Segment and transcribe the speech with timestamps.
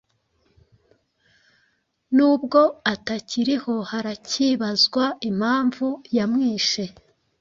[2.15, 2.61] N’ubwo
[2.93, 6.83] atakiriho haracyibazwa impamvu yamwishe